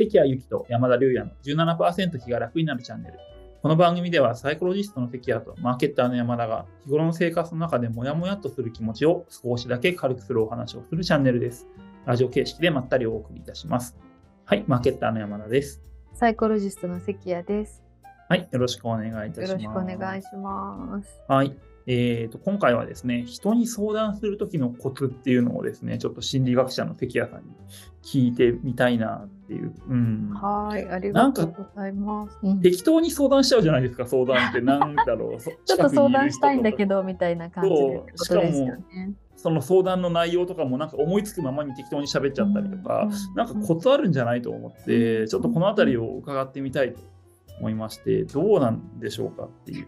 [0.00, 3.18] 関谷由紀と山田龍也の17%気が楽になるチャンネル。
[3.60, 11.68] この番組ではサイコロジストの関谷とマーケッターの山田が日頃の生活の中でモヤモヤっとする気持ちを少しだけ軽くするお話をするチャンネルです。
[12.06, 13.94] ラジオ形式でまったりお送りいたします。
[14.46, 15.82] はい、マーケッターの山田です。
[16.14, 17.82] サイコロジストの関谷です。
[18.30, 19.40] はい、よろしくお願いいたします。
[19.50, 21.22] よろしくお願いします。
[21.28, 21.54] はい。
[21.86, 27.50] えー、と今回はですね、人に相談するときのコツっていうのをですね、ちょっと心理学者の関谷さんに
[28.02, 29.72] 聞いてみたいなっていう。
[29.88, 32.38] うん、はい、ありがとうございます。
[32.42, 34.60] うん適当に相談しちゃうじゃないですか、相談って。
[34.60, 35.38] なんだろう。
[35.40, 39.14] ちょっと相談したいんだけどみたいな感じでそうってことですよね。
[39.36, 47.00] その相談の内容とかもなんか思いつくままに適当に喋っちゃったりとか、なんかコツあるんじゃないと思って、ちょっとこのあたりを伺ってみたいと
[47.58, 49.86] 思いまして、どうなんでしょうかっていう。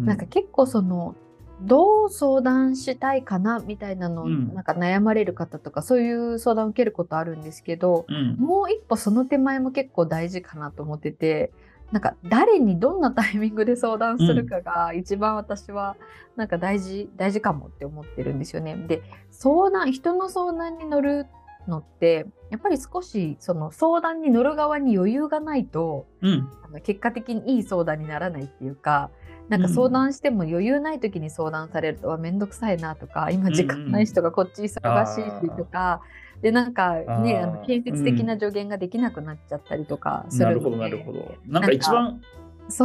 [0.00, 1.14] うなんか結構その
[1.62, 4.54] どう相談したいかなみたいなの、うん。
[4.54, 11.52] なんか悩まれる方とかそういう相談を受けることあるんですけど、うん、もう一歩その手前も結構大事かなと思ってて
[11.92, 15.96] なんか誰にどんなタイミングで相談するかが一番私は
[16.34, 18.76] なんか大事大事かもって思ってるんですよね。
[18.76, 21.26] で相談人の相談に乗る
[21.68, 29.10] のってやっぱり少しその相談に乗る側に余裕がないとうん、あの結果的にいい相談にならないっていうか
[29.48, 36.00] なんか相談しても余裕ない時に相談されると、は面倒くさいなとか今時間ないしとか、こっち忙しいしとか。
[36.42, 41.34] でなんかねあの建設的な助言ができなくなっちゃったりとかするなるほど、なるほど。
[41.46, 42.20] なんか一番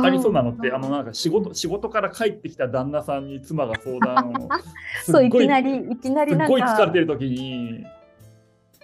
[0.03, 4.49] ありそうなのって、あのなんか仕事仕事から帰ってきた旦那さんに妻が相談を。
[5.05, 6.47] そういきなりりいきなりなんか。
[6.47, 7.83] ごい疲れてる時に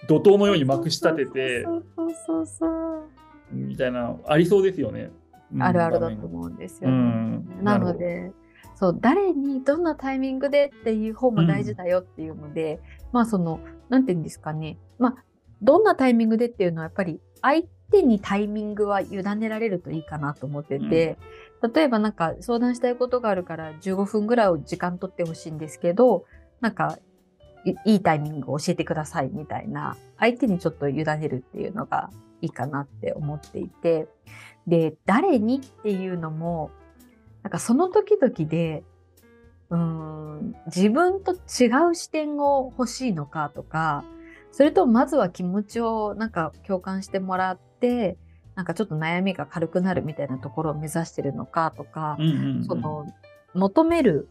[0.08, 1.64] 怒涛のようにまくし立てて。
[1.64, 3.04] そうそうそうそう。
[3.52, 5.12] みたいなありそうですよね。
[5.54, 5.64] うん。
[5.64, 6.98] あるあるだと思うんですうよね。
[6.98, 8.32] ん、なので
[8.76, 12.80] そう誰にどんなタイミングでっていう方も大事だよっていうので、
[13.12, 13.60] まあその
[13.90, 14.78] なんて言うんですかね。
[15.00, 15.24] まあ
[15.62, 21.18] どんなタイミングでっていうのはやっぱり相手にタイミングは委ねられるといいかなと思ってて、
[21.74, 26.26] 例えばなんか相談したいことがあるから15分ぐらいを時間取ってほしいんですけど
[26.62, 27.00] なんか
[27.66, 32.10] いいいタイミングを教えてくださいみたいな相手にちょっと委ねるっていうのが
[32.42, 34.08] いいかなって思っていて。
[34.68, 36.72] で誰にっていうのも
[37.42, 38.84] なんかその時々で
[39.70, 44.04] うーん自分と違う視点を欲しいのかとか
[44.52, 48.18] それともまずは気持ちをなんか共感してもらって
[48.56, 52.66] なんかちょっと悩みが軽くなるみたいなところを目指してるのかとかうんうんうん。
[52.66, 53.08] その
[53.54, 54.28] 求める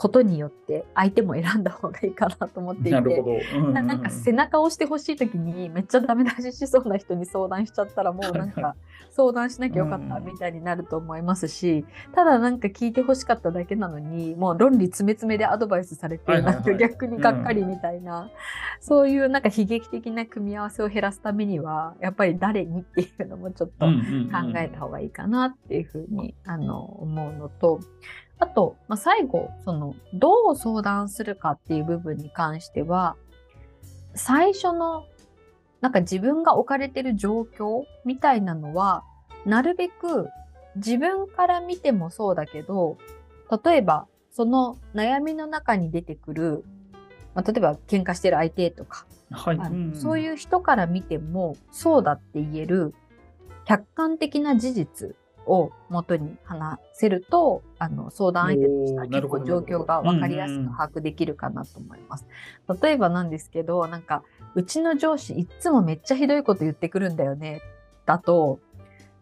[0.00, 2.90] ことによって相手も選んだ方がいいかなと思っていて。
[2.92, 3.32] なるほど。
[3.32, 8.76] うんうんうななんか背中を押してほしい時にめっちゃダメ出ししそうな人に相談しちゃったらもうなんか
[9.10, 16.64] 相談しなきゃよかったみたいになると思いますし、ただなんか聞いてほしかっただけなのにもう論理詰め詰めでアドバイスされてはいはいはい。
[16.64, 18.30] なんか逆にがっかりみたいな、
[18.80, 24.30] そういうなんか悲劇的な組み合わせを減らすためにはやっぱり誰にっていうのもちょっとうんうんうん。
[24.30, 27.80] 考えた方がいいかなっていうふうにあの思うのと
[28.38, 33.16] あと、まあ、最後そのどう相談するかっていう部分に関しては
[34.14, 35.04] 最初の
[35.80, 39.04] なんか自分が置かれてる状況みたいなのは
[39.44, 40.28] なるべく
[40.76, 42.98] 自分から見てもそうだけど
[43.64, 46.64] 例えばその悩みの中に出てくる、
[47.34, 49.58] まあ、例えば喧嘩してる相手とかはい。
[49.94, 52.94] そういう人から見てもそうだって言える
[53.64, 55.16] 客観的な事実
[55.48, 62.26] を元に話せるとあの相談相手としては結構状況が分かりやすうんうんく把握できるかなと思います。
[62.82, 64.22] 例えばなんですけどなんか
[64.54, 67.62] うちの上司いっつもめっちゃひどいこと言ってくるんだよね
[68.06, 68.60] だと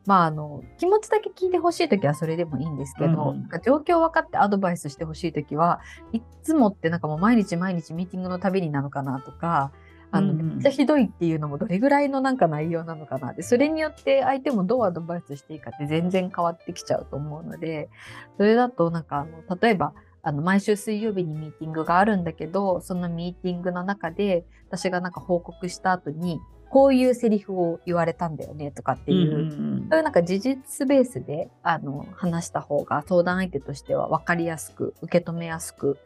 [0.07, 3.41] まああの気持ちだけ聞いてほしい時はそれでもいいんですけど、うんうん。
[3.43, 5.81] なんか状況分かってアドバイスしてほしい時は
[6.13, 9.73] いっつもってなんかもう毎日毎日ミーティングのたびになのかなとか
[10.11, 17.89] あの、めっちゃひどいっていうのもどれぐらいのなんか内容なのかなでそれによって相手もどうアドバイスしていいかって全然変わってきちゃうと思うので
[18.37, 29.87] それだとなんかあの例えばあの毎週水曜日にミーティングがあるんだけどそのミーティングの中で私がなんか報告した後にこういうセリフを言われたんだよねとかっていう、うんうん。
[29.89, 35.97] そういうなんか事実ベースであの話した方が相談相手としては分かりやすく受け止めやすく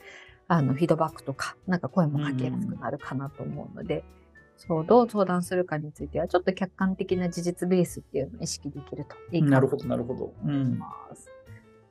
[0.52, 4.02] あのフィードバックとかなんか声もかけやすくなるかなと思うので、
[4.56, 10.32] そうどう相談するかについてはちょっと客観的な事実ベースっていうのを意識できるといいかなとなるほど、なるほど。
[10.44, 10.76] うん。
[10.76, 11.31] ます。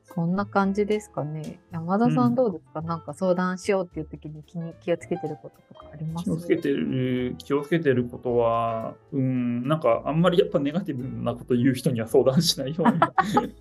[0.03, 1.61] そんな感じですかね。
[1.71, 6.25] 山田さうんんどうですか、なんか相談しようっていう時に気に気をつけてることとかあります？
[6.25, 13.55] 気をつけてる、気をつけてることは、うん、なんかあんまりやっぱネガティブなこと言う人には相談しないように。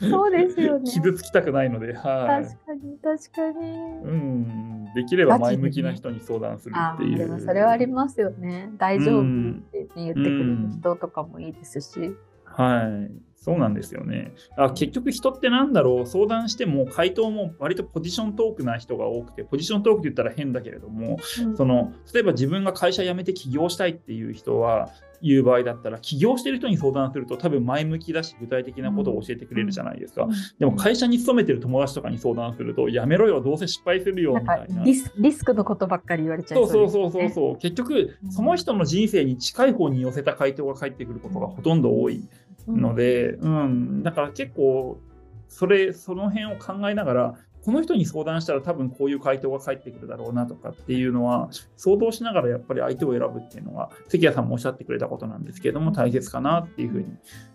[0.00, 2.44] そうですよね傷つきたくないので、はい。
[2.44, 3.70] 確かに確かに。
[3.70, 7.14] うん、できれば前向きな人に相談するっていう。
[7.14, 8.70] あでもそれはありますよね。
[8.78, 9.24] 大丈夫っ
[9.72, 12.14] て言ってくれる人とかもいいですし。
[12.44, 13.28] はい。
[13.40, 14.34] そうなんですよね。
[14.56, 24.90] あ結局人ってなんだろう、相談しても回答も割とポジショントークな人が多くて、ポジショントークって言ったら変だけれども、うん、その例えば自分が会社辞めて起業したいっていう人は、
[25.20, 34.84] いう場合だったら起業してる人に相談すると多分前向きだし具体的なことを教えてくれるじゃないですか、うん、でも会社に勤めてる友達とかに相談するとやめろよどうせ失敗するよみたいな。
[34.84, 37.58] リスリスクのことばっかり言われちゃう、ね、そうそうそうそう。
[37.58, 42.28] 結局その人の人生に近い方に寄せた回答が返ってくることがほとんど多い
[42.66, 45.00] ので、うん、うん、だから結構
[45.48, 57.06] それその辺を考えながらこの人に相談したら多分こういう回答が返ってくるだろうなとかっていうのは想像しながらやっぱり相手を選ぶっていうのは関谷さんもおっしゃってくれたことなんですけれども大切かなっていうふうに、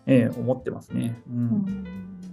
[0.05, 1.19] えー、思ってますね。
[1.29, 2.27] うん、うん、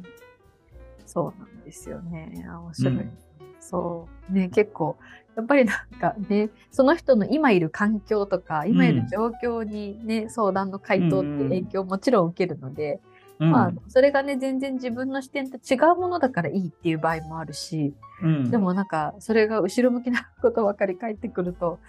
[1.06, 2.44] そうなんですよね。
[2.46, 2.94] 面白い。
[2.94, 3.12] うん、
[3.60, 4.96] そうね結構
[5.36, 13.00] やっぱりなんかねその人の今いる環境とか今いる状況にね、うん、相談の回答って影響もちろん受けるので、
[13.40, 21.80] うん、まあ、それがね全然自分の視点と違うものだからいいっていう場合もあるし、うん、でもなんかそれが後ろ向きなことばかり返ってくると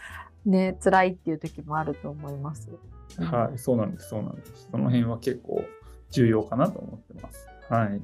[0.45, 2.69] ね辛いっていう時もあると思います。
[3.19, 4.69] はい、そうなんです、そうなんです。
[4.71, 5.65] その辺は結構
[6.11, 7.47] 重要かなと思ってます。
[7.69, 8.01] はい。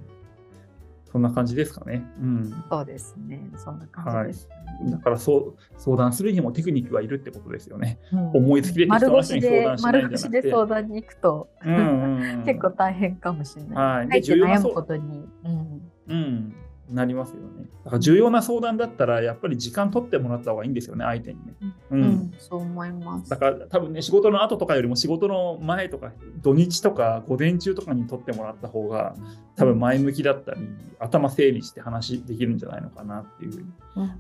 [1.12, 2.06] そんな感じですかね。
[2.20, 2.64] うん。
[2.70, 3.50] そうですね。
[3.56, 4.50] そんな感じです、
[4.82, 4.92] はい。
[4.92, 8.00] だからそう相談するにもテクニックはいるってことですよね。
[8.12, 10.28] うん、思いつきで適当な人に相談しないんじゃなくて。
[10.28, 13.98] 丸腰で相談に行くと、うんうんうん、結構大変かもしれない。
[13.98, 14.10] はい。
[14.10, 15.26] で重要なことに。
[15.46, 15.82] うん。
[16.08, 16.56] うん
[16.90, 17.66] なりますよね。
[17.84, 21.54] だから重要な相談だったら、やっぱり時間取ってもらった方がいいんですよね、相手にね。
[21.92, 23.30] うん、うん、そう思います。
[23.30, 29.16] だから多分ね、仕事の後とかよりも仕事の前とか、土日とか午前中とかに取ってもらった方が、
[29.56, 30.62] 多分前向きだったり、
[31.00, 33.68] 頭整理して話できるんじゃないのかなっていうふうに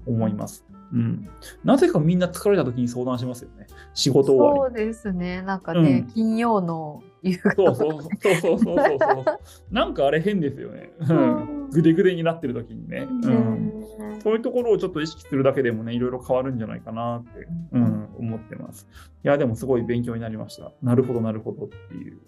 [0.05, 0.65] 思います。
[0.91, 1.29] うん、うん、
[1.63, 3.67] なぜかみんな疲れた時に相談しますよね。
[3.93, 4.75] 仕事終わり。
[4.75, 5.41] そうですね。
[5.41, 9.39] なんかね、うん、金曜の夕方そうそうそうそうそうそう。
[9.71, 10.91] なんかあれ変ですよね。
[10.99, 13.85] うんぐでぐでになってる時にね、うん、
[14.23, 18.87] そういうところをちょっと意識するだけでもね、いろいろ変わるんじゃないかなって、うん、思ってます。
[19.23, 20.71] いや、でもすごい勉強になりました。
[20.81, 22.19] なるほど、なるほどっていう。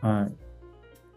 [0.00, 0.34] はい。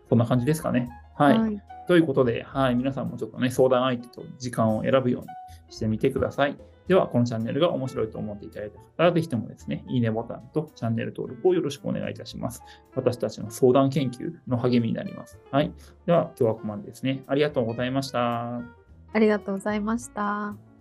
[0.09, 0.89] こんな感じですかね。
[1.15, 1.39] はい。
[1.39, 5.27] はい、ということで、はい、皆さんもちょっとね、相談相手と時間を選ぶように
[5.69, 6.57] してみてください。
[6.87, 12.63] では、このチャンネルが面白いと思っていただいた方は、ぜひともですね、いいねボタンとチャンネル登録をよろしくお願いいたします。
[12.95, 15.39] 私たちの相談研究の励みになります。
[15.51, 15.71] はい。
[16.05, 17.23] では、今日はここまでですね。
[17.27, 18.61] ありがとうございました。
[19.13, 20.72] ありがとうございました。